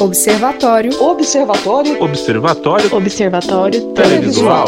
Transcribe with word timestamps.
Observatório. 0.00 0.98
Observatório. 0.98 2.02
Observatório. 2.02 2.96
Observatório 2.96 3.92
Televisual. 3.92 4.66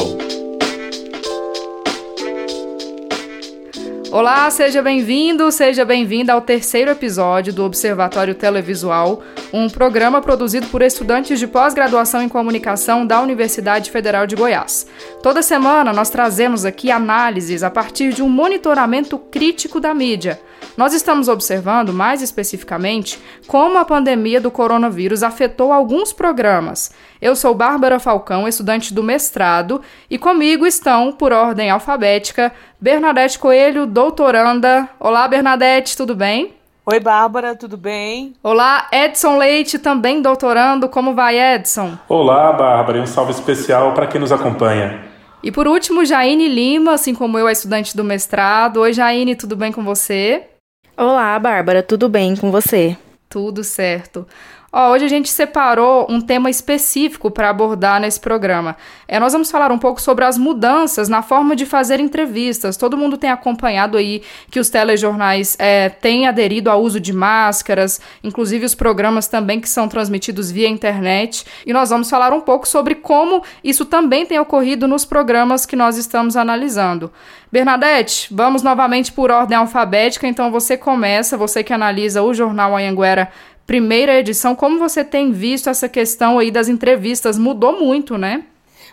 Olá, 4.10 4.50
seja 4.50 4.82
bem-vindo, 4.82 5.50
seja 5.50 5.86
bem-vinda 5.86 6.34
ao 6.34 6.42
terceiro 6.42 6.90
episódio 6.90 7.50
do 7.50 7.64
Observatório 7.64 8.34
Televisual, 8.34 9.22
um 9.54 9.70
programa 9.70 10.20
produzido 10.20 10.66
por 10.66 10.82
estudantes 10.82 11.38
de 11.38 11.46
pós-graduação 11.46 12.20
em 12.20 12.28
comunicação 12.28 13.06
da 13.06 13.18
Universidade 13.22 13.90
Federal 13.90 14.26
de 14.26 14.36
Goiás. 14.36 14.86
Toda 15.22 15.40
semana 15.40 15.94
nós 15.94 16.10
trazemos 16.10 16.66
aqui 16.66 16.90
análises 16.90 17.62
a 17.62 17.70
partir 17.70 18.12
de 18.12 18.22
um 18.22 18.28
monitoramento 18.28 19.16
crítico 19.16 19.80
da 19.80 19.94
mídia. 19.94 20.38
Nós 20.76 20.94
estamos 20.94 21.28
observando, 21.28 21.92
mais 21.92 22.22
especificamente, 22.22 23.20
como 23.46 23.78
a 23.78 23.84
pandemia 23.84 24.40
do 24.40 24.50
coronavírus 24.50 25.22
afetou 25.22 25.70
alguns 25.70 26.14
programas. 26.14 26.92
Eu 27.20 27.36
sou 27.36 27.54
Bárbara 27.54 27.98
Falcão, 27.98 28.48
estudante 28.48 28.94
do 28.94 29.02
mestrado, 29.02 29.82
e 30.08 30.16
comigo 30.16 30.66
estão, 30.66 31.12
por 31.12 31.30
ordem 31.30 31.68
alfabética, 31.68 32.50
Bernadette 32.80 33.38
Coelho, 33.38 33.86
doutoranda. 33.86 34.88
Olá, 34.98 35.28
Bernadette, 35.28 35.94
tudo 35.94 36.14
bem? 36.14 36.54
Oi, 36.86 36.98
Bárbara, 36.98 37.54
tudo 37.54 37.76
bem? 37.76 38.32
Olá, 38.42 38.88
Edson 38.90 39.36
Leite, 39.36 39.78
também 39.78 40.22
doutorando. 40.22 40.88
Como 40.88 41.14
vai, 41.14 41.38
Edson? 41.38 41.98
Olá, 42.08 42.50
Bárbara, 42.50 42.96
e 42.96 43.00
um 43.02 43.06
salve 43.06 43.32
especial 43.32 43.92
para 43.92 44.06
quem 44.06 44.20
nos 44.20 44.32
acompanha. 44.32 45.04
E 45.42 45.52
por 45.52 45.68
último, 45.68 46.04
Jaine 46.04 46.48
Lima, 46.48 46.94
assim 46.94 47.14
como 47.14 47.38
eu, 47.38 47.46
é 47.46 47.52
estudante 47.52 47.94
do 47.94 48.02
mestrado. 48.02 48.78
Oi, 48.78 48.92
Jaine, 48.94 49.36
tudo 49.36 49.54
bem 49.54 49.70
com 49.70 49.84
você? 49.84 50.48
Olá, 50.96 51.38
Bárbara, 51.38 51.82
tudo 51.82 52.06
bem 52.06 52.36
com 52.36 52.50
você? 52.50 52.96
Tudo 53.28 53.64
certo. 53.64 54.26
Hoje 54.74 55.04
a 55.04 55.08
gente 55.08 55.28
separou 55.28 56.06
um 56.08 56.18
tema 56.18 56.48
específico 56.48 57.30
para 57.30 57.50
abordar 57.50 58.00
nesse 58.00 58.18
programa. 58.18 58.74
É, 59.06 59.20
nós 59.20 59.34
vamos 59.34 59.50
falar 59.50 59.70
um 59.70 59.76
pouco 59.76 60.00
sobre 60.00 60.24
as 60.24 60.38
mudanças 60.38 61.10
na 61.10 61.20
forma 61.20 61.54
de 61.54 61.66
fazer 61.66 62.00
entrevistas. 62.00 62.78
Todo 62.78 62.96
mundo 62.96 63.18
tem 63.18 63.28
acompanhado 63.28 63.98
aí 63.98 64.22
que 64.50 64.58
os 64.58 64.70
telejornais 64.70 65.58
é, 65.58 65.90
têm 65.90 66.26
aderido 66.26 66.70
ao 66.70 66.80
uso 66.80 66.98
de 66.98 67.12
máscaras, 67.12 68.00
inclusive 68.24 68.64
os 68.64 68.74
programas 68.74 69.28
também 69.28 69.60
que 69.60 69.68
são 69.68 69.88
transmitidos 69.88 70.50
via 70.50 70.70
internet. 70.70 71.44
E 71.66 71.72
nós 71.74 71.90
vamos 71.90 72.08
falar 72.08 72.32
um 72.32 72.40
pouco 72.40 72.66
sobre 72.66 72.94
como 72.94 73.42
isso 73.62 73.84
também 73.84 74.24
tem 74.24 74.38
ocorrido 74.38 74.88
nos 74.88 75.04
programas 75.04 75.66
que 75.66 75.76
nós 75.76 75.98
estamos 75.98 76.34
analisando. 76.34 77.12
Bernadette, 77.52 78.28
vamos 78.32 78.62
novamente 78.62 79.12
por 79.12 79.30
ordem 79.30 79.58
alfabética, 79.58 80.26
então 80.26 80.50
você 80.50 80.74
começa, 80.74 81.36
você 81.36 81.62
que 81.62 81.74
analisa 81.74 82.22
o 82.22 82.32
jornal 82.32 82.74
Anhanguera 82.74 83.30
primeira 83.72 84.18
edição, 84.18 84.54
como 84.54 84.78
você 84.78 85.02
tem 85.02 85.32
visto 85.32 85.70
essa 85.70 85.88
questão 85.88 86.38
aí 86.38 86.50
das 86.50 86.68
entrevistas? 86.68 87.38
Mudou 87.38 87.72
muito, 87.72 88.18
né? 88.18 88.44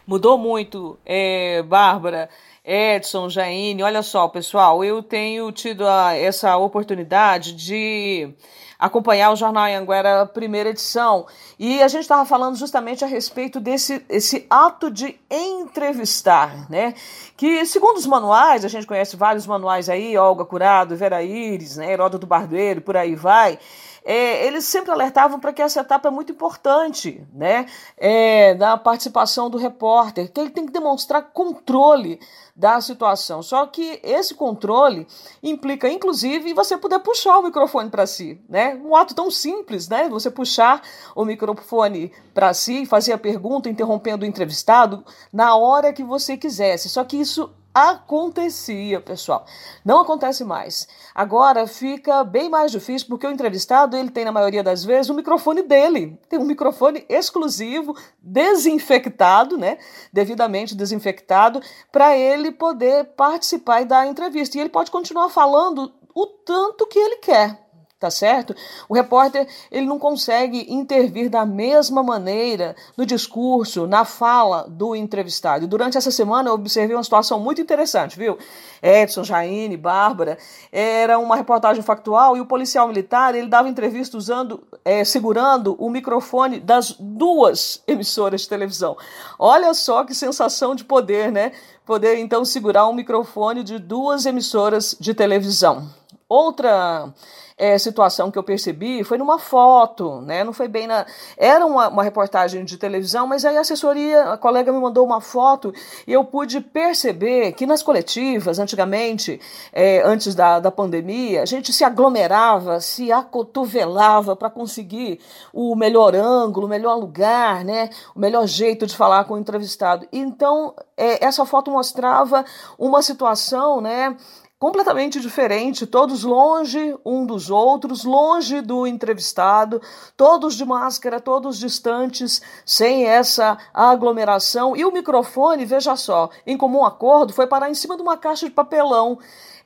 Mudou 0.07 0.37
muito, 0.37 0.97
é, 1.05 1.61
Bárbara. 1.63 2.29
Edson, 2.63 3.27
Jaine, 3.27 3.83
olha 3.83 4.01
só, 4.01 4.29
pessoal, 4.29 4.81
eu 4.81 5.03
tenho 5.03 5.51
tido 5.51 5.85
a, 5.85 6.15
essa 6.15 6.55
oportunidade 6.55 7.51
de 7.51 8.33
acompanhar 8.79 9.31
o 9.31 9.35
Jornal 9.35 9.65
Anhanguera 9.65 10.25
primeira 10.25 10.69
edição 10.69 11.25
e 11.59 11.83
a 11.83 11.87
gente 11.89 12.03
estava 12.03 12.25
falando 12.25 12.55
justamente 12.55 13.03
a 13.03 13.07
respeito 13.07 13.59
desse 13.59 14.01
esse 14.07 14.47
ato 14.49 14.89
de 14.89 15.19
entrevistar, 15.29 16.69
né? 16.69 16.93
Que 17.35 17.65
segundo 17.65 17.97
os 17.97 18.05
manuais, 18.05 18.63
a 18.63 18.69
gente 18.69 18.87
conhece 18.87 19.17
vários 19.17 19.45
manuais 19.45 19.89
aí, 19.89 20.17
Olga 20.17 20.45
Curado, 20.45 20.95
Vera 20.95 21.21
Iris, 21.21 21.75
né, 21.75 21.91
Heródoto 21.91 22.25
Barbeiro, 22.25 22.79
por 22.79 22.95
aí 22.95 23.15
vai, 23.15 23.59
é, 24.03 24.45
eles 24.45 24.65
sempre 24.65 24.91
alertavam 24.91 25.39
para 25.39 25.53
que 25.53 25.61
essa 25.61 25.81
etapa 25.81 26.07
é 26.07 26.11
muito 26.11 26.31
importante, 26.31 27.25
né? 27.33 27.65
É, 27.97 28.55
da 28.55 28.77
participação 28.77 29.49
do 29.49 29.57
repórter, 29.57 30.31
que 30.31 30.39
ele 30.39 30.49
tem 30.49 30.65
que 30.65 30.71
demonstrar 30.71 31.31
controle 31.33 32.19
da 32.55 32.81
situação. 32.81 33.41
Só 33.41 33.65
que 33.65 33.99
esse 34.03 34.35
controle 34.35 35.07
implica, 35.41 35.89
inclusive, 35.89 36.53
você 36.53 36.77
poder 36.77 36.99
puxar 36.99 37.39
o 37.39 37.43
microfone 37.43 37.89
para 37.89 38.05
si, 38.05 38.41
né? 38.49 38.75
Um 38.83 38.95
ato 38.95 39.15
tão 39.15 39.31
simples, 39.31 39.87
né? 39.87 40.09
Você 40.09 40.29
puxar 40.29 40.81
o 41.15 41.23
microfone 41.23 42.11
para 42.33 42.53
si, 42.53 42.85
fazer 42.85 43.13
a 43.13 43.17
pergunta, 43.17 43.69
interrompendo 43.69 44.25
o 44.25 44.27
entrevistado 44.27 45.03
na 45.31 45.55
hora 45.55 45.93
que 45.93 46.03
você 46.03 46.35
quisesse. 46.35 46.89
Só 46.89 47.03
que 47.03 47.17
isso 47.17 47.49
acontecia, 47.73 48.99
pessoal. 48.99 49.45
Não 49.85 50.01
acontece 50.01 50.43
mais. 50.43 50.87
Agora 51.13 51.67
fica 51.67 52.23
bem 52.23 52.49
mais 52.49 52.71
difícil 52.71 53.07
porque 53.07 53.27
o 53.27 53.31
entrevistado 53.31 53.95
ele 53.95 54.09
tem 54.09 54.25
na 54.25 54.31
maioria 54.31 54.63
das 54.63 54.83
vezes 54.83 55.09
o 55.09 55.13
microfone 55.13 55.61
dele, 55.61 56.19
tem 56.27 56.39
um 56.39 56.45
microfone 56.45 57.05
exclusivo, 57.07 57.95
desinfectado, 58.21 59.57
né, 59.57 59.77
devidamente 60.11 60.75
desinfectado, 60.75 61.61
para 61.91 62.17
ele 62.17 62.51
poder 62.51 63.05
participar 63.15 63.81
e 63.81 63.85
dar 63.85 63.99
a 63.99 64.07
entrevista. 64.07 64.57
E 64.57 64.61
ele 64.61 64.69
pode 64.69 64.91
continuar 64.91 65.29
falando 65.29 65.93
o 66.13 66.25
tanto 66.25 66.87
que 66.87 66.99
ele 66.99 67.17
quer 67.17 67.68
tá 67.99 68.09
certo? 68.09 68.55
O 68.87 68.93
repórter 68.93 69.45
ele 69.69 69.85
não 69.85 69.99
consegue 69.99 70.65
intervir 70.73 71.29
da 71.29 71.45
mesma 71.45 72.01
maneira 72.01 72.75
no 72.95 73.05
discurso, 73.05 73.85
na 73.85 74.05
fala 74.05 74.65
do 74.69 74.95
entrevistado. 74.95 75.65
E 75.65 75.67
durante 75.67 75.97
essa 75.97 76.09
semana 76.09 76.49
eu 76.49 76.53
observei 76.53 76.95
uma 76.95 77.03
situação 77.03 77.39
muito 77.39 77.59
interessante, 77.59 78.17
viu? 78.17 78.37
Edson, 78.81 79.23
Jaine, 79.25 79.75
Bárbara, 79.75 80.37
era 80.71 81.19
uma 81.19 81.35
reportagem 81.35 81.83
factual 81.83 82.37
e 82.37 82.41
o 82.41 82.45
policial 82.45 82.87
militar 82.87 83.35
ele 83.35 83.49
dava 83.49 83.67
entrevista 83.67 84.17
usando, 84.17 84.63
é, 84.85 85.03
segurando 85.03 85.75
o 85.77 85.89
microfone 85.89 86.59
das 86.59 86.95
duas 86.97 87.83
emissoras 87.85 88.41
de 88.41 88.49
televisão. 88.49 88.95
Olha 89.37 89.73
só 89.73 90.05
que 90.05 90.15
sensação 90.15 90.73
de 90.73 90.85
poder, 90.85 91.33
né? 91.33 91.51
Poder 91.85 92.17
então 92.17 92.45
segurar 92.45 92.87
um 92.87 92.93
microfone 92.93 93.61
de 93.61 93.77
duas 93.77 94.25
emissoras 94.25 94.95
de 94.97 95.13
televisão. 95.13 95.98
Outra 96.29 97.11
é, 97.57 97.75
situação 97.77 98.29
que 98.29 98.37
eu 98.37 98.43
percebi 98.43 99.03
foi 99.03 99.17
numa 99.17 99.39
foto, 99.39 100.21
né? 100.21 100.43
Não 100.43 100.53
foi 100.53 100.67
bem 100.67 100.85
na. 100.85 101.07
Era 101.35 101.65
uma, 101.65 101.89
uma 101.89 102.03
reportagem 102.03 102.63
de 102.63 102.77
televisão, 102.77 103.25
mas 103.25 103.43
aí 103.43 103.57
a 103.57 103.61
assessoria, 103.61 104.31
a 104.31 104.37
colega 104.37 104.71
me 104.71 104.79
mandou 104.79 105.03
uma 105.03 105.19
foto 105.19 105.73
e 106.07 106.13
eu 106.13 106.23
pude 106.23 106.61
perceber 106.61 107.51
que 107.53 107.65
nas 107.65 107.81
coletivas, 107.81 108.59
antigamente, 108.59 109.41
é, 109.73 110.03
antes 110.05 110.35
da, 110.35 110.59
da 110.59 110.69
pandemia, 110.71 111.41
a 111.41 111.45
gente 111.45 111.73
se 111.73 111.83
aglomerava, 111.83 112.79
se 112.79 113.11
acotovelava 113.11 114.35
para 114.35 114.51
conseguir 114.51 115.19
o 115.51 115.75
melhor 115.75 116.15
ângulo, 116.15 116.67
o 116.67 116.69
melhor 116.69 116.95
lugar, 116.95 117.65
né? 117.65 117.89
O 118.15 118.19
melhor 118.19 118.47
jeito 118.47 118.85
de 118.85 118.95
falar 118.95 119.25
com 119.25 119.33
o 119.33 119.37
entrevistado. 119.39 120.07
Então, 120.13 120.75
é, 120.95 121.25
essa 121.25 121.43
foto 121.43 121.71
mostrava 121.71 122.45
uma 122.77 123.01
situação, 123.01 123.81
né? 123.81 124.15
Completamente 124.59 125.21
diferente, 125.21 125.87
todos 125.87 126.25
longe 126.25 126.93
um 127.05 127.25
dos 127.25 127.49
outros, 127.49 128.03
longe 128.03 128.59
do 128.59 128.85
entrevistado, 128.85 129.81
todos 130.17 130.55
de 130.55 130.65
máscara, 130.65 131.21
todos 131.21 131.57
distantes, 131.57 132.41
sem 132.65 133.05
essa 133.05 133.57
aglomeração. 133.73 134.75
E 134.75 134.83
o 134.83 134.91
microfone, 134.91 135.63
veja 135.63 135.95
só, 135.95 136.29
em 136.45 136.57
comum 136.57 136.83
acordo, 136.83 137.31
foi 137.31 137.47
parar 137.47 137.69
em 137.69 137.73
cima 137.73 137.95
de 137.95 138.01
uma 138.01 138.17
caixa 138.17 138.47
de 138.47 138.51
papelão. 138.51 139.17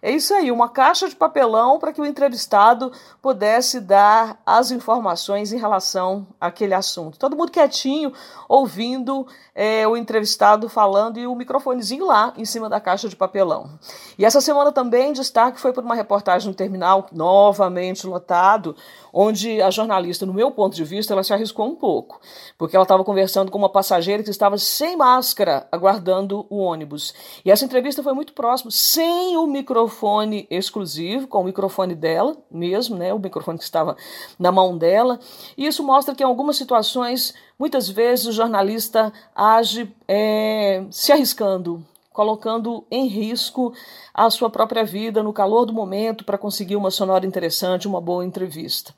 É 0.05 0.11
isso 0.11 0.33
aí, 0.33 0.51
uma 0.51 0.67
caixa 0.67 1.07
de 1.07 1.15
papelão 1.15 1.79
para 1.79 1.93
que 1.93 2.01
o 2.01 2.05
entrevistado 2.05 2.91
pudesse 3.21 3.79
dar 3.79 4.37
as 4.45 4.69
informações 4.69 5.53
em 5.53 5.57
relação 5.57 6.27
àquele 6.41 6.73
assunto. 6.73 7.17
Todo 7.17 7.37
mundo 7.37 7.53
quietinho, 7.53 8.11
ouvindo 8.49 9.25
é, 9.55 9.87
o 9.87 9.95
entrevistado 9.95 10.67
falando 10.67 11.17
e 11.17 11.25
o 11.25 11.33
microfonezinho 11.33 12.05
lá 12.05 12.33
em 12.35 12.43
cima 12.43 12.67
da 12.67 12.81
caixa 12.81 13.07
de 13.07 13.15
papelão. 13.15 13.79
E 14.17 14.25
essa 14.25 14.41
semana 14.41 14.73
também 14.73 15.13
destaque 15.13 15.57
foi 15.57 15.71
por 15.71 15.85
uma 15.85 15.95
reportagem 15.95 16.49
no 16.49 16.53
terminal 16.53 17.07
novamente 17.13 18.05
lotado, 18.05 18.75
onde 19.13 19.61
a 19.61 19.71
jornalista, 19.71 20.25
no 20.25 20.33
meu 20.33 20.51
ponto 20.51 20.75
de 20.75 20.83
vista, 20.83 21.13
ela 21.13 21.23
se 21.23 21.33
arriscou 21.33 21.65
um 21.65 21.75
pouco, 21.75 22.19
porque 22.57 22.75
ela 22.75 22.83
estava 22.83 23.05
conversando 23.05 23.49
com 23.49 23.57
uma 23.57 23.69
passageira 23.69 24.21
que 24.21 24.29
estava 24.29 24.57
sem 24.57 24.97
máscara, 24.97 25.65
aguardando 25.71 26.45
o 26.49 26.57
ônibus. 26.57 27.13
E 27.45 27.49
essa 27.49 27.63
entrevista 27.63 28.03
foi 28.03 28.11
muito 28.11 28.33
próxima, 28.33 28.69
sem 28.69 29.37
o 29.37 29.47
microfone 29.47 29.92
microfone 29.93 30.47
exclusivo, 30.49 31.27
com 31.27 31.41
o 31.41 31.43
microfone 31.43 31.93
dela 31.93 32.35
mesmo, 32.49 32.97
né, 32.97 33.13
o 33.13 33.19
microfone 33.19 33.57
que 33.57 33.63
estava 33.63 33.95
na 34.39 34.51
mão 34.51 34.77
dela. 34.77 35.19
E 35.55 35.67
isso 35.67 35.83
mostra 35.83 36.15
que 36.15 36.23
em 36.23 36.25
algumas 36.25 36.57
situações, 36.57 37.33
muitas 37.57 37.87
vezes 37.87 38.25
o 38.25 38.31
jornalista 38.31 39.13
age 39.35 39.93
é, 40.07 40.83
se 40.89 41.11
arriscando, 41.11 41.85
colocando 42.11 42.83
em 42.89 43.07
risco 43.07 43.73
a 44.13 44.29
sua 44.29 44.49
própria 44.49 44.83
vida 44.83 45.21
no 45.21 45.31
calor 45.31 45.65
do 45.65 45.73
momento 45.73 46.25
para 46.25 46.37
conseguir 46.37 46.75
uma 46.75 46.91
sonora 46.91 47.25
interessante, 47.25 47.87
uma 47.87 48.01
boa 48.01 48.25
entrevista. 48.25 48.93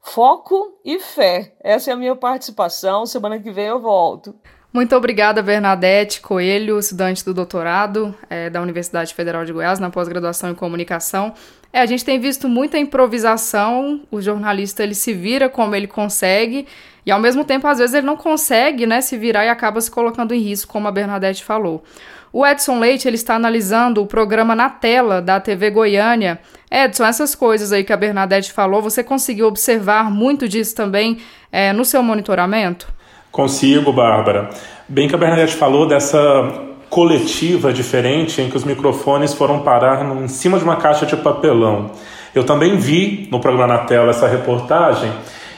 Foco 0.00 0.78
e 0.84 1.00
fé. 1.00 1.56
Essa 1.60 1.90
é 1.90 1.94
a 1.94 1.96
minha 1.96 2.14
participação. 2.14 3.06
Semana 3.06 3.40
que 3.40 3.50
vem 3.50 3.66
eu 3.66 3.80
volto. 3.80 4.34
Muito 4.72 4.94
obrigada, 4.94 5.42
Bernadette 5.42 6.20
Coelho, 6.20 6.78
estudante 6.78 7.24
do 7.24 7.32
doutorado 7.32 8.14
é, 8.28 8.50
da 8.50 8.60
Universidade 8.60 9.14
Federal 9.14 9.44
de 9.44 9.52
Goiás, 9.52 9.78
na 9.78 9.88
pós-graduação 9.88 10.50
em 10.50 10.54
comunicação. 10.54 11.32
É, 11.72 11.80
a 11.80 11.86
gente 11.86 12.04
tem 12.04 12.18
visto 12.20 12.48
muita 12.48 12.76
improvisação, 12.78 14.02
o 14.10 14.20
jornalista 14.20 14.82
ele 14.82 14.94
se 14.94 15.14
vira 15.14 15.48
como 15.48 15.74
ele 15.74 15.86
consegue, 15.86 16.66
e 17.06 17.10
ao 17.10 17.20
mesmo 17.20 17.44
tempo, 17.44 17.66
às 17.68 17.78
vezes, 17.78 17.94
ele 17.94 18.06
não 18.06 18.16
consegue 18.16 18.84
né, 18.84 19.00
se 19.00 19.16
virar 19.16 19.44
e 19.44 19.48
acaba 19.48 19.80
se 19.80 19.90
colocando 19.90 20.34
em 20.34 20.40
risco, 20.40 20.72
como 20.72 20.88
a 20.88 20.92
Bernadette 20.92 21.44
falou. 21.44 21.84
O 22.32 22.44
Edson 22.44 22.80
Leite 22.80 23.06
ele 23.06 23.14
está 23.14 23.36
analisando 23.36 24.02
o 24.02 24.06
programa 24.06 24.54
na 24.54 24.68
tela 24.68 25.22
da 25.22 25.40
TV 25.40 25.70
Goiânia. 25.70 26.40
Edson, 26.68 27.04
essas 27.06 27.34
coisas 27.34 27.72
aí 27.72 27.84
que 27.84 27.92
a 27.92 27.96
Bernadette 27.96 28.52
falou, 28.52 28.82
você 28.82 29.04
conseguiu 29.04 29.46
observar 29.46 30.10
muito 30.10 30.48
disso 30.48 30.74
também 30.74 31.18
é, 31.52 31.72
no 31.72 31.84
seu 31.84 32.02
monitoramento? 32.02 32.95
Consigo, 33.36 33.92
Bárbara. 33.92 34.48
Bem 34.88 35.08
que 35.08 35.14
a 35.14 35.18
Bernadette 35.18 35.56
falou 35.56 35.86
dessa 35.86 36.54
coletiva 36.88 37.70
diferente 37.70 38.40
em 38.40 38.48
que 38.48 38.56
os 38.56 38.64
microfones 38.64 39.34
foram 39.34 39.58
parar 39.58 40.02
em 40.22 40.26
cima 40.26 40.56
de 40.56 40.64
uma 40.64 40.76
caixa 40.76 41.04
de 41.04 41.14
papelão. 41.18 41.90
Eu 42.34 42.44
também 42.44 42.78
vi 42.78 43.28
no 43.30 43.38
programa 43.38 43.66
na 43.74 43.78
tela 43.80 44.08
essa 44.08 44.26
reportagem 44.26 45.12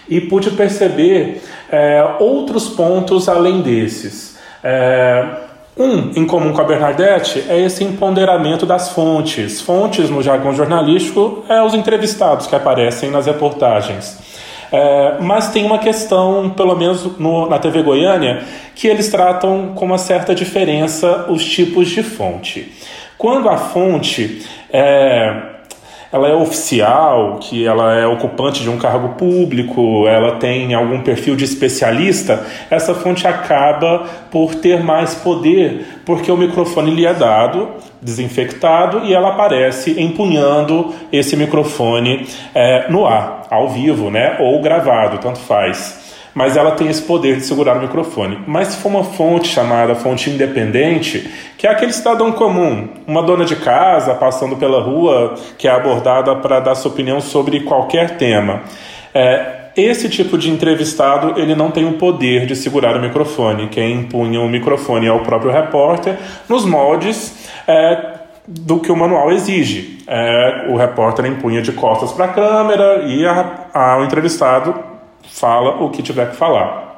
e 0.09 0.21
pude 0.21 0.51
perceber 0.51 1.41
é, 1.71 2.17
outros 2.19 2.69
pontos 2.69 3.29
além 3.29 3.61
desses. 3.61 4.37
É, 4.65 5.25
um 5.77 6.11
em 6.17 6.27
comum 6.27 6.53
com 6.53 6.61
a 6.61 6.65
Bernadette 6.65 7.45
é 7.49 7.61
esse 7.61 7.85
empoderamento 7.85 8.67
das 8.67 8.89
fontes. 8.89 9.61
Fontes, 9.61 10.11
no 10.11 10.21
jargão 10.21 10.53
jornalístico, 10.53 11.45
é 11.49 11.63
os 11.63 11.75
entrevistados 11.75 12.49
que 12.49 12.57
aparecem 12.57 13.09
nas 13.09 13.27
reportagens. 13.27 14.28
É, 14.71 15.17
mas 15.21 15.51
tem 15.51 15.65
uma 15.65 15.79
questão, 15.79 16.51
pelo 16.51 16.77
menos 16.77 17.19
no, 17.19 17.49
na 17.49 17.59
TV 17.59 17.83
Goiânia, 17.83 18.43
que 18.75 18.87
eles 18.87 19.09
tratam 19.09 19.73
com 19.75 19.85
uma 19.85 19.99
certa 19.99 20.35
diferença 20.35 21.27
os 21.29 21.45
tipos 21.45 21.89
de 21.89 22.03
fonte. 22.03 22.73
Quando 23.17 23.49
a 23.49 23.57
fonte 23.57 24.47
é, 24.71 25.58
ela 26.13 26.29
é 26.29 26.35
oficial, 26.35 27.39
que 27.41 27.67
ela 27.67 27.95
é 27.95 28.07
ocupante 28.07 28.63
de 28.63 28.71
um 28.71 28.79
cargo 28.79 29.11
público, 29.11 30.07
ela 30.07 30.37
tem 30.37 30.73
algum 30.75 31.03
perfil 31.03 31.37
de 31.37 31.45
especialista, 31.45 32.47
essa 32.71 32.95
fonte 32.95 33.27
acaba 33.27 34.07
por 34.31 34.55
ter 34.55 34.83
mais 34.83 35.15
poder, 35.15 36.01
porque 36.07 36.33
o 36.33 36.37
microfone 36.37 36.93
lhe 36.93 37.05
é 37.05 37.13
dado, 37.13 37.69
desinfectado, 38.01 39.05
e 39.05 39.13
ela 39.13 39.29
aparece 39.29 40.01
empunhando 40.01 40.95
esse 41.13 41.37
microfone 41.37 42.27
é, 42.55 42.91
no 42.91 43.07
ar, 43.07 43.43
ao 43.51 43.69
vivo, 43.69 44.11
né? 44.11 44.37
ou 44.41 44.61
gravado, 44.63 45.19
tanto 45.19 45.39
faz 45.41 46.08
mas 46.39 46.57
ela 46.57 46.71
tem 46.71 46.87
esse 46.87 47.03
poder 47.03 47.35
de 47.35 47.45
segurar 47.45 47.77
o 47.77 47.81
microfone. 47.81 48.39
Mas 48.47 48.69
se 48.69 48.77
for 48.77 48.91
uma 48.91 49.03
fonte 49.03 49.49
chamada 49.49 49.97
fonte 49.97 50.31
independente, 50.31 51.29
que 51.57 51.67
é 51.67 51.71
aquele 51.71 51.93
cidadão 51.93 52.31
comum, 52.31 52.91
uma 53.09 53.21
dona 53.25 53.45
de 53.45 53.57
casa 53.57 54.15
passando 54.15 54.55
pela 54.55 54.81
rua 54.81 55.35
que 55.59 55.67
é 55.67 55.73
abordada 55.73 56.37
para 56.37 56.61
dar 56.61 56.77
sua 56.77 56.93
opinião 56.93 57.21
sobre 57.21 57.63
qualquer 57.65 58.17
tema. 58.19 58.63
É, 59.13 59.71
esse 59.77 60.09
tipo 60.09 60.39
de 60.39 60.49
entrevistado 60.49 61.41
ele 61.41 61.57
não 61.57 61.73
tem 61.73 61.85
o 61.85 61.95
poder 61.95 62.47
de 62.47 62.55
segurar 62.55 62.97
o 62.97 63.01
microfone. 63.01 63.67
Quem 63.67 63.95
impunha 63.95 64.41
o 64.41 64.49
microfone 64.49 65.09
é 65.09 65.13
o 65.13 65.25
próprio 65.25 65.51
repórter, 65.51 66.17
nos 66.49 66.65
moldes 66.65 67.49
é, 67.67 68.15
do 68.47 68.79
que 68.79 68.93
o 68.93 68.97
manual 68.97 69.33
exige. 69.33 70.05
É, 70.07 70.67
o 70.69 70.77
repórter 70.77 71.27
impunha 71.27 71.61
de 71.61 71.73
costas 71.73 72.13
para 72.13 72.27
a 72.27 72.29
câmera 72.29 73.03
e 73.09 73.27
a, 73.27 73.67
a, 73.75 73.99
o 73.99 74.05
entrevistado 74.05 74.98
fala 75.31 75.83
o 75.83 75.91
que 75.91 76.03
tiver 76.03 76.31
que 76.31 76.37
falar. 76.37 76.89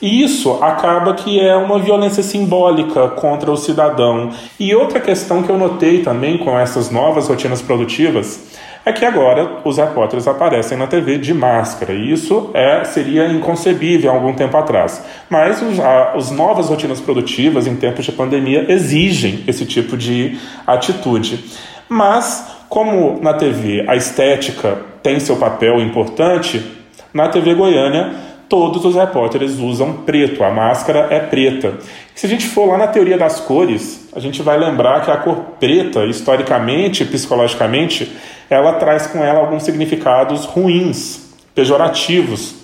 E 0.00 0.22
isso 0.22 0.52
acaba 0.62 1.12
que 1.12 1.38
é 1.38 1.54
uma 1.54 1.78
violência 1.78 2.22
simbólica 2.22 3.08
contra 3.08 3.50
o 3.50 3.56
cidadão. 3.56 4.30
E 4.58 4.74
outra 4.74 4.98
questão 4.98 5.42
que 5.42 5.50
eu 5.50 5.58
notei 5.58 6.02
também 6.02 6.38
com 6.38 6.58
essas 6.58 6.90
novas 6.90 7.28
rotinas 7.28 7.60
produtivas 7.60 8.58
é 8.84 8.92
que 8.92 9.04
agora 9.04 9.58
os 9.62 9.76
repórteres 9.76 10.26
aparecem 10.26 10.78
na 10.78 10.86
TV 10.86 11.18
de 11.18 11.34
máscara. 11.34 11.92
E 11.92 12.12
isso 12.12 12.50
é, 12.54 12.82
seria 12.84 13.26
inconcebível 13.28 14.10
há 14.10 14.14
algum 14.14 14.32
tempo 14.32 14.56
atrás. 14.56 15.04
Mas 15.28 15.60
os, 15.60 15.78
a, 15.78 16.12
as 16.14 16.30
novas 16.30 16.70
rotinas 16.70 16.98
produtivas 16.98 17.66
em 17.66 17.76
tempos 17.76 18.06
de 18.06 18.12
pandemia 18.12 18.72
exigem 18.72 19.44
esse 19.46 19.66
tipo 19.66 19.98
de 19.98 20.38
atitude. 20.66 21.44
Mas, 21.90 22.56
como 22.70 23.20
na 23.20 23.34
TV 23.34 23.84
a 23.86 23.96
estética 23.96 24.78
tem 25.02 25.20
seu 25.20 25.36
papel 25.36 25.78
importante, 25.80 26.79
na 27.12 27.28
TV 27.28 27.54
Goiânia, 27.54 28.12
todos 28.48 28.84
os 28.84 28.96
repórteres 28.96 29.58
usam 29.58 29.92
preto, 30.04 30.42
a 30.42 30.50
máscara 30.50 31.06
é 31.10 31.20
preta. 31.20 31.74
Se 32.14 32.26
a 32.26 32.28
gente 32.28 32.46
for 32.48 32.66
lá 32.66 32.76
na 32.76 32.88
teoria 32.88 33.16
das 33.16 33.38
cores, 33.40 34.08
a 34.14 34.18
gente 34.18 34.42
vai 34.42 34.58
lembrar 34.58 35.02
que 35.04 35.10
a 35.10 35.16
cor 35.16 35.36
preta, 35.60 36.04
historicamente, 36.04 37.04
psicologicamente, 37.04 38.10
ela 38.50 38.72
traz 38.72 39.06
com 39.06 39.22
ela 39.22 39.38
alguns 39.38 39.62
significados 39.62 40.44
ruins, 40.44 41.32
pejorativos, 41.54 42.56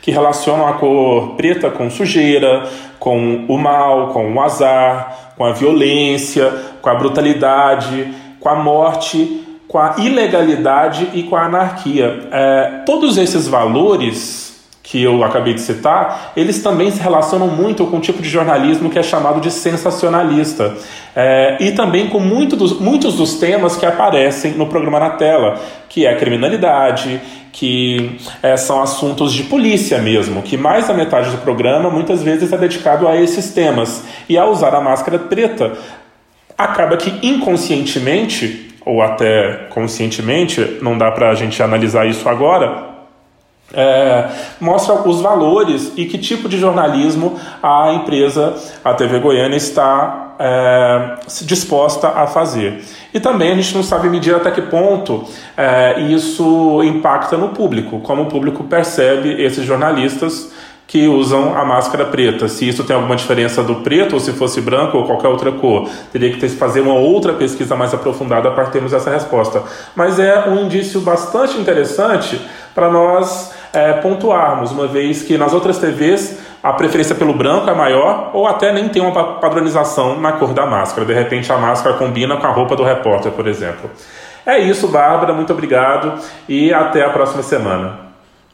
que 0.00 0.10
relacionam 0.10 0.66
a 0.66 0.72
cor 0.72 1.34
preta 1.36 1.70
com 1.70 1.90
sujeira, 1.90 2.66
com 2.98 3.44
o 3.48 3.58
mal, 3.58 4.08
com 4.08 4.32
o 4.32 4.40
azar, 4.40 5.34
com 5.36 5.44
a 5.44 5.52
violência, 5.52 6.50
com 6.80 6.88
a 6.88 6.94
brutalidade, 6.94 8.14
com 8.40 8.48
a 8.48 8.54
morte 8.54 9.45
com 9.76 9.80
a 9.80 9.96
ilegalidade 9.98 11.10
e 11.12 11.24
com 11.24 11.36
a 11.36 11.44
anarquia. 11.44 12.28
É, 12.32 12.82
todos 12.86 13.18
esses 13.18 13.46
valores 13.46 14.56
que 14.82 15.02
eu 15.02 15.22
acabei 15.22 15.52
de 15.52 15.60
citar, 15.60 16.32
eles 16.34 16.62
também 16.62 16.90
se 16.90 16.98
relacionam 16.98 17.48
muito 17.48 17.84
com 17.84 17.98
o 17.98 18.00
tipo 18.00 18.22
de 18.22 18.28
jornalismo 18.30 18.88
que 18.88 18.98
é 18.98 19.02
chamado 19.02 19.38
de 19.38 19.50
sensacionalista. 19.50 20.74
É, 21.14 21.58
e 21.60 21.72
também 21.72 22.08
com 22.08 22.18
muito 22.18 22.56
dos, 22.56 22.80
muitos 22.80 23.16
dos 23.16 23.34
temas 23.34 23.76
que 23.76 23.84
aparecem 23.84 24.52
no 24.52 24.66
programa 24.66 24.98
na 24.98 25.10
tela, 25.10 25.60
que 25.90 26.06
é 26.06 26.10
a 26.10 26.16
criminalidade, 26.16 27.20
que 27.52 28.18
é, 28.42 28.56
são 28.56 28.80
assuntos 28.80 29.30
de 29.30 29.42
polícia 29.42 29.98
mesmo, 29.98 30.40
que 30.40 30.56
mais 30.56 30.88
da 30.88 30.94
metade 30.94 31.28
do 31.28 31.36
programa 31.38 31.90
muitas 31.90 32.22
vezes 32.22 32.50
é 32.50 32.56
dedicado 32.56 33.06
a 33.06 33.14
esses 33.14 33.50
temas. 33.50 34.04
E 34.26 34.38
ao 34.38 34.50
usar 34.50 34.74
a 34.74 34.80
máscara 34.80 35.18
preta, 35.18 35.74
acaba 36.56 36.96
que 36.96 37.12
inconscientemente 37.26 38.65
ou 38.86 39.02
até 39.02 39.66
conscientemente, 39.70 40.78
não 40.80 40.96
dá 40.96 41.10
para 41.10 41.30
a 41.30 41.34
gente 41.34 41.60
analisar 41.60 42.06
isso 42.06 42.28
agora, 42.28 42.86
é, 43.74 44.28
mostra 44.60 44.94
os 44.94 45.20
valores 45.20 45.92
e 45.96 46.06
que 46.06 46.16
tipo 46.16 46.48
de 46.48 46.56
jornalismo 46.56 47.36
a 47.60 47.92
empresa, 47.92 48.54
a 48.84 48.94
TV 48.94 49.18
Goiânia, 49.18 49.56
está 49.56 50.36
é, 50.38 51.16
disposta 51.42 52.08
a 52.08 52.28
fazer. 52.28 52.84
E 53.12 53.18
também 53.18 53.50
a 53.50 53.54
gente 53.56 53.74
não 53.74 53.82
sabe 53.82 54.08
medir 54.08 54.36
até 54.36 54.52
que 54.52 54.62
ponto 54.62 55.24
é, 55.56 56.00
isso 56.02 56.80
impacta 56.84 57.36
no 57.36 57.48
público, 57.48 57.98
como 58.00 58.22
o 58.22 58.26
público 58.26 58.62
percebe 58.62 59.42
esses 59.42 59.64
jornalistas 59.64 60.52
que 60.86 61.08
usam 61.08 61.56
a 61.56 61.64
máscara 61.64 62.04
preta. 62.04 62.48
Se 62.48 62.68
isso 62.68 62.84
tem 62.84 62.94
alguma 62.94 63.16
diferença 63.16 63.62
do 63.62 63.76
preto, 63.76 64.14
ou 64.14 64.20
se 64.20 64.32
fosse 64.32 64.60
branco 64.60 64.96
ou 64.96 65.04
qualquer 65.04 65.28
outra 65.28 65.50
cor, 65.50 65.88
teria 66.12 66.32
que 66.32 66.48
fazer 66.48 66.80
uma 66.80 66.94
outra 66.94 67.32
pesquisa 67.32 67.74
mais 67.74 67.92
aprofundada 67.92 68.50
para 68.52 68.66
termos 68.66 68.92
essa 68.92 69.10
resposta. 69.10 69.62
Mas 69.96 70.18
é 70.18 70.48
um 70.48 70.64
indício 70.64 71.00
bastante 71.00 71.58
interessante 71.58 72.40
para 72.74 72.88
nós 72.88 73.52
é, 73.72 73.94
pontuarmos, 73.94 74.70
uma 74.70 74.86
vez 74.86 75.22
que 75.22 75.36
nas 75.36 75.52
outras 75.52 75.78
TVs 75.78 76.38
a 76.62 76.72
preferência 76.72 77.14
pelo 77.14 77.32
branco 77.32 77.68
é 77.68 77.74
maior, 77.74 78.30
ou 78.32 78.46
até 78.46 78.72
nem 78.72 78.88
tem 78.88 79.02
uma 79.02 79.34
padronização 79.34 80.20
na 80.20 80.32
cor 80.32 80.52
da 80.52 80.66
máscara. 80.66 81.06
De 81.06 81.12
repente 81.12 81.50
a 81.52 81.56
máscara 81.56 81.96
combina 81.96 82.36
com 82.36 82.46
a 82.46 82.50
roupa 82.50 82.76
do 82.76 82.84
repórter, 82.84 83.32
por 83.32 83.46
exemplo. 83.46 83.90
É 84.44 84.58
isso, 84.58 84.86
Bárbara, 84.88 85.32
muito 85.32 85.52
obrigado 85.52 86.20
e 86.48 86.72
até 86.72 87.04
a 87.04 87.10
próxima 87.10 87.42
semana. 87.42 88.05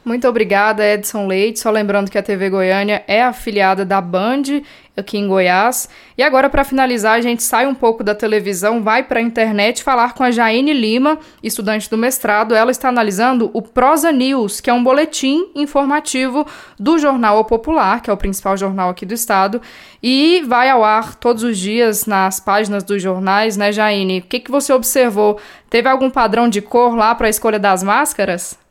Muito 0.05 0.27
obrigada, 0.27 0.85
Edson 0.85 1.29
Leite. 1.29 1.61
Só 1.61 1.71
lembrando 1.71 2.11
que 2.11 2.19
a 2.19 2.23
TV 2.23 2.51
Goiânia 2.51 3.05
é 3.07 3.23
afiliada 3.23 3.85
da 3.85 4.01
Band 4.01 4.63
aqui 4.97 5.17
em 5.17 5.29
Goiás. 5.29 5.89
E 6.19 6.23
agora, 6.25 6.51
para 6.51 6.65
finalizar, 6.65 7.15
a 7.15 7.21
gente 7.21 7.43
sai 7.43 7.67
um 7.67 7.75
pouco 7.75 8.03
da 8.03 8.13
televisão, 8.13 8.83
vai 8.83 9.05
para 9.05 9.21
a 9.21 9.23
internet 9.23 9.83
falar 9.83 10.13
com 10.15 10.25
a 10.25 10.31
Jaine 10.33 10.73
Lima, 10.73 11.19
estudante 11.41 11.89
do 11.89 11.97
mestrado. 11.97 12.53
Ela 12.53 12.73
está 12.73 12.89
analisando 12.89 13.49
o 13.55 13.63
Prosa 13.63 14.11
News, 14.11 14.61
que 14.61 14.69
é 14.69 14.73
um 14.73 14.83
boletim 14.83 15.49
informativo 15.55 16.45
do 16.79 16.99
Jornal 16.99 17.39
o 17.39 17.45
Popular, 17.45 18.03
que 18.03 18.11
é 18.11 18.13
o 18.13 18.17
principal 18.17 18.57
jornal 18.57 18.91
aqui 18.91 19.07
do 19.07 19.15
estado, 19.15 19.63
e 20.03 20.43
vai 20.47 20.69
ao 20.69 20.83
ar 20.85 21.15
todos 21.15 21.45
os 21.45 21.57
dias 21.57 22.07
nas 22.07 22.41
páginas 22.41 22.83
dos 22.83 23.01
jornais, 23.01 23.57
né, 23.57 23.71
Jaine? 23.71 24.19
O 24.19 24.23
que, 24.23 24.41
que 24.41 24.51
você 24.51 24.73
observou? 24.73 25.39
Teve 25.71 25.89
algum 25.89 26.11
padrão 26.11 26.49
de 26.49 26.61
cor 26.61 26.97
lá 26.97 27.15
para 27.15 27.29
a 27.29 27.31
escolha 27.31 27.59
das 27.59 27.85
máscaras? 27.85 28.62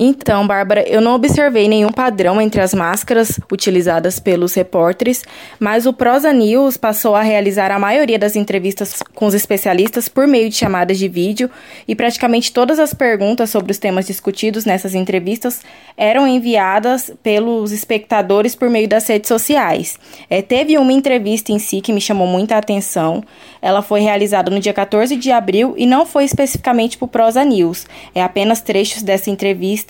Então, 0.00 0.46
Bárbara, 0.46 0.88
eu 0.88 1.00
não 1.00 1.16
observei 1.16 1.66
nenhum 1.66 1.90
padrão 1.90 2.40
entre 2.40 2.60
as 2.60 2.72
máscaras 2.72 3.40
utilizadas 3.50 4.20
pelos 4.20 4.54
repórteres, 4.54 5.24
mas 5.58 5.86
o 5.86 5.92
Prosa 5.92 6.32
News 6.32 6.76
passou 6.76 7.16
a 7.16 7.22
realizar 7.22 7.72
a 7.72 7.80
maioria 7.80 8.16
das 8.16 8.36
entrevistas 8.36 9.02
com 9.12 9.26
os 9.26 9.34
especialistas 9.34 10.08
por 10.08 10.28
meio 10.28 10.48
de 10.48 10.54
chamadas 10.54 11.00
de 11.00 11.08
vídeo 11.08 11.50
e 11.88 11.96
praticamente 11.96 12.52
todas 12.52 12.78
as 12.78 12.94
perguntas 12.94 13.50
sobre 13.50 13.72
os 13.72 13.78
temas 13.78 14.06
discutidos 14.06 14.64
nessas 14.64 14.94
entrevistas 14.94 15.62
eram 15.96 16.28
enviadas 16.28 17.10
pelos 17.20 17.72
espectadores 17.72 18.54
por 18.54 18.70
meio 18.70 18.86
das 18.86 19.04
redes 19.08 19.26
sociais. 19.26 19.98
É, 20.30 20.40
teve 20.40 20.78
uma 20.78 20.92
entrevista 20.92 21.50
em 21.50 21.58
si 21.58 21.80
que 21.80 21.92
me 21.92 22.00
chamou 22.00 22.28
muita 22.28 22.56
atenção. 22.56 23.24
Ela 23.60 23.82
foi 23.82 23.98
realizada 23.98 24.48
no 24.48 24.60
dia 24.60 24.72
14 24.72 25.16
de 25.16 25.32
abril 25.32 25.74
e 25.76 25.86
não 25.86 26.06
foi 26.06 26.22
especificamente 26.22 26.96
para 26.96 27.06
o 27.06 27.08
Prosa 27.08 27.44
News. 27.44 27.84
É 28.14 28.22
apenas 28.22 28.60
trechos 28.60 29.02
dessa 29.02 29.28
entrevista 29.28 29.87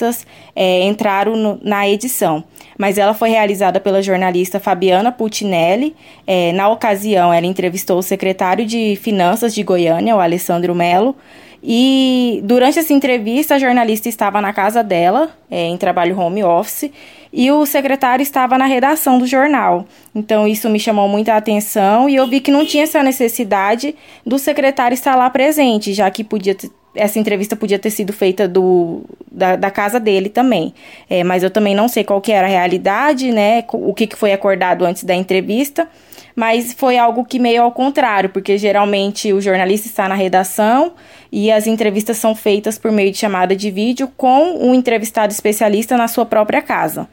é, 0.55 0.83
entraram 0.85 1.37
no, 1.37 1.61
na 1.62 1.88
edição, 1.88 2.45
mas 2.78 2.99
ela 2.99 3.14
foi 3.14 3.31
realizada 3.31 3.81
pela 3.81 4.02
jornalista 4.02 4.61
Fabiana 4.61 5.11
Putinelli. 5.11 5.95
É, 6.26 6.52
na 6.52 6.69
ocasião, 6.69 7.33
ela 7.33 7.47
entrevistou 7.47 7.99
o 7.99 8.02
secretário 8.02 8.64
de 8.64 8.97
Finanças 8.97 9.55
de 9.55 9.62
Goiânia, 9.62 10.17
o 10.17 10.21
Alessandro 10.21 10.75
Melo, 10.75 11.17
e 11.62 12.40
durante 12.45 12.78
essa 12.78 12.93
entrevista, 12.93 13.57
a 13.57 13.59
jornalista 13.59 14.09
estava 14.09 14.40
na 14.40 14.52
casa 14.52 14.83
dela, 14.83 15.31
é, 15.50 15.67
em 15.67 15.76
trabalho 15.76 16.19
home 16.19 16.45
office, 16.45 16.90
e 17.33 17.50
o 17.50 17.67
secretário 17.67 18.23
estava 18.23 18.57
na 18.57 18.64
redação 18.64 19.19
do 19.19 19.26
jornal. 19.26 19.87
Então, 20.14 20.47
isso 20.47 20.69
me 20.71 20.81
chamou 20.81 21.09
muita 21.09 21.35
atenção 21.35 22.09
e 22.09 22.17
eu 22.17 22.26
vi 22.26 22.40
que 22.40 22.50
não 22.50 22.64
tinha 22.64 22.85
essa 22.85 23.02
necessidade 23.02 23.95
do 24.25 24.38
secretário 24.38 24.95
estar 24.95 25.14
lá 25.14 25.28
presente, 25.28 25.93
já 25.93 26.11
que 26.11 26.25
podia 26.25 26.57
essa 26.95 27.18
entrevista 27.18 27.54
podia 27.57 27.78
ter 27.78 27.90
sido 27.90 28.12
feita 28.12 28.49
do, 28.49 29.02
da, 29.30 29.57
da 29.57 29.71
casa 29.71 30.00
dele 30.00 30.28
também. 30.28 30.75
É, 31.09 31.23
mas 31.23 31.42
eu 31.42 31.50
também 31.50 31.75
não 31.75 31.88
sei 31.88 32.04
qual 32.04 32.21
que 32.21 32.33
era 32.33 32.47
a 32.47 32.50
realidade, 32.50 33.30
né? 33.30 33.64
O 33.73 33.95
que, 33.95 34.07
que 34.07 34.16
foi 34.16 34.33
acordado 34.33 34.85
antes 34.85 35.04
da 35.04 35.14
entrevista. 35.14 35.88
Mas 36.35 36.73
foi 36.73 36.97
algo 36.97 37.25
que 37.25 37.38
meio 37.38 37.62
ao 37.62 37.73
contrário, 37.73 38.30
porque 38.30 38.57
geralmente 38.57 39.33
o 39.33 39.40
jornalista 39.40 39.88
está 39.88 40.09
na 40.09 40.14
redação 40.14 40.92
e 41.33 41.50
as 41.50 41.66
entrevistas 41.66 42.16
são 42.16 42.33
feitas 42.33 42.78
por 42.78 42.92
meio 42.92 43.11
de 43.11 43.18
chamada 43.18 43.57
de 43.57 43.71
vídeo 43.73 44.09
com 44.16 44.52
o 44.52 44.68
um 44.68 44.75
entrevistado 44.75 45.33
especialista 45.33 45.97
na 45.97 46.07
sua 46.07 46.25
própria 46.25 46.62
casa. 46.62 47.09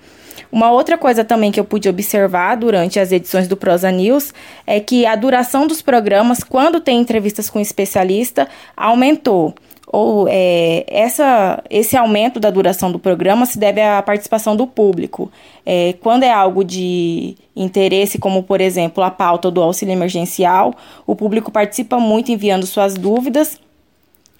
Uma 0.51 0.71
outra 0.71 0.97
coisa 0.97 1.23
também 1.23 1.51
que 1.51 1.59
eu 1.59 1.65
pude 1.65 1.89
observar 1.89 2.55
durante 2.55 2.99
as 2.99 3.11
edições 3.11 3.47
do 3.47 3.57
Prosa 3.57 3.91
News 3.91 4.33
é 4.65 4.79
que 4.79 5.05
a 5.05 5.15
duração 5.15 5.67
dos 5.67 5.81
programas, 5.81 6.43
quando 6.43 6.79
tem 6.79 6.99
entrevistas 6.99 7.49
com 7.49 7.59
especialista, 7.59 8.47
aumentou 8.75 9.53
ou 9.87 10.27
é, 10.29 10.83
essa, 10.87 11.63
esse 11.69 11.95
aumento 11.95 12.39
da 12.39 12.49
duração 12.49 12.91
do 12.91 12.99
programa 12.99 13.45
se 13.45 13.57
deve 13.57 13.81
à 13.81 14.01
participação 14.01 14.55
do 14.55 14.65
público. 14.67 15.31
É, 15.65 15.93
quando 16.01 16.23
é 16.23 16.31
algo 16.31 16.63
de 16.63 17.35
interesse, 17.55 18.17
como 18.17 18.43
por 18.43 18.59
exemplo 18.59 19.03
a 19.03 19.11
pauta 19.11 19.49
do 19.49 19.61
auxílio 19.61 19.93
emergencial, 19.93 20.73
o 21.05 21.15
público 21.15 21.51
participa 21.51 21.97
muito 21.97 22.31
enviando 22.31 22.65
suas 22.65 22.95
dúvidas 22.95 23.59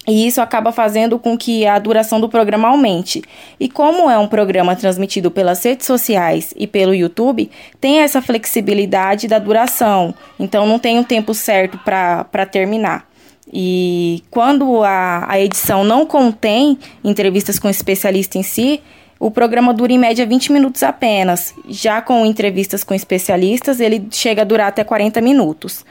e 0.06 0.26
isso 0.26 0.40
acaba 0.40 0.70
fazendo 0.70 1.18
com 1.18 1.36
que 1.36 1.66
a 1.66 1.78
duração 1.78 2.20
do 2.20 2.28
programa 2.28 2.68
aumente. 2.68 3.22
E 3.58 3.68
como 3.68 4.08
é 4.08 4.16
um 4.16 4.28
programa 4.28 4.76
transmitido 4.76 5.30
pelas 5.30 5.64
redes 5.64 5.86
sociais 5.86 6.54
e 6.56 6.66
pelo 6.66 6.94
YouTube, 6.94 7.50
tem 7.80 7.98
essa 7.98 8.22
flexibilidade 8.22 9.26
da 9.26 9.38
duração. 9.38 10.14
Então 10.38 10.66
não 10.66 10.78
tem 10.78 10.98
um 10.98 11.04
tempo 11.04 11.34
certo 11.34 11.78
para 11.78 12.46
terminar. 12.46 13.08
E 13.52 14.22
quando 14.30 14.82
a, 14.84 15.24
a 15.28 15.40
edição 15.40 15.82
não 15.82 16.06
contém 16.06 16.78
entrevistas 17.02 17.58
com 17.58 17.68
especialista 17.68 18.38
em 18.38 18.42
si, 18.42 18.80
o 19.18 19.30
programa 19.30 19.72
dura 19.72 19.92
em 19.92 19.98
média 19.98 20.26
20 20.26 20.52
minutos 20.52 20.82
apenas. 20.82 21.54
Já 21.68 22.00
com 22.00 22.26
entrevistas 22.26 22.84
com 22.84 22.94
especialistas, 22.94 23.80
ele 23.80 24.06
chega 24.10 24.42
a 24.42 24.44
durar 24.44 24.68
até 24.68 24.84
40 24.84 25.20
minutos. 25.20 25.84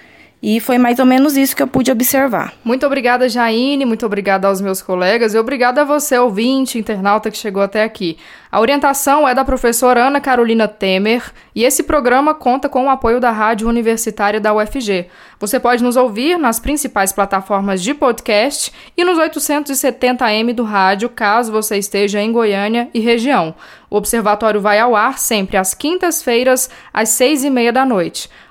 E 0.48 0.60
foi 0.60 0.78
mais 0.78 1.00
ou 1.00 1.08
menos 1.08 1.36
isso 1.36 1.56
que 1.56 1.64
eu 1.64 1.68
pude 1.68 1.92
observar. 1.92 2.54
Muito 2.64 2.86
obrigada, 2.86 3.28
Jaine, 3.28 3.84
muito 3.84 4.06
obrigada 4.06 4.48
aos 4.48 4.62
meus 4.62 4.80
colegas 4.80 5.34
e 5.34 5.40
obrigada 5.40 5.82
a 5.82 5.84
você, 5.84 6.20
ouvinte, 6.20 6.78
internauta 6.78 7.32
que 7.32 7.38
chegou 7.40 7.64
até 7.64 7.84
aqui. 7.84 8.16
A 8.52 8.60
orientação 8.60 9.28
é 9.28 9.34
da 9.34 9.44
professora 9.44 10.06
Ana 10.06 10.22
Carolina 10.22 10.68
Temer 10.68 11.24
e 11.56 11.64
esse 11.64 11.82
programa 11.82 12.36
conta 12.36 12.70
com 12.70 12.86
o 12.86 12.90
apoio 12.92 13.20
da 13.20 13.32
Rádio 13.32 13.68
Universitária 13.68 14.40
da 14.40 14.54
UFG. 14.54 15.08
Você 15.40 15.60
pode 15.60 15.84
nos 15.84 15.98
ouvir 15.98 16.38
nas 16.38 16.60
principais 16.60 17.12
plataformas 17.12 17.82
de 17.82 17.96
podcast 17.96 18.72
e 18.96 19.04
nos 19.04 19.18
870m 19.18 20.54
do 20.54 20.64
rádio, 20.64 21.10
caso 21.10 21.52
você 21.52 21.78
esteja 21.78 22.22
em 22.22 22.32
Goiânia 22.32 22.88
e 22.94 23.00
região. 23.00 23.56
O 23.90 23.98
Observatório 23.98 24.62
vai 24.62 24.80
ao 24.80 24.96
ar 24.96 25.18
sempre 25.18 25.58
às 25.58 25.74
quintas-feiras, 25.74 26.70
às 26.94 27.10
seis 27.10 27.44
e 27.44 27.50
meia 27.50 27.74
da 27.74 27.84
noite. 27.84 28.30